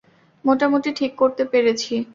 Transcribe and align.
মোটামুটি 0.45 0.89
ঠিক 0.93 1.11
করতে 1.15 1.43
পেরেছি। 1.45 1.93